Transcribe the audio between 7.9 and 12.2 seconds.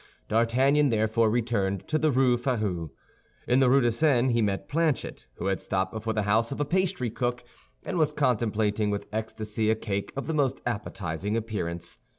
was contemplating with ecstasy a cake of the most appetizing appearance.